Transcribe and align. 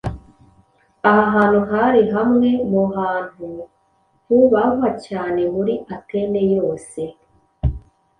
Aha 1.09 1.23
hantu 1.35 1.61
hari 1.71 2.01
hamwe 2.15 2.49
mu 2.71 2.83
hantu 2.97 3.47
hubahwa 4.25 4.87
cyane 5.05 5.41
muri 5.53 5.73
Atene 5.95 6.41
yose, 6.55 7.01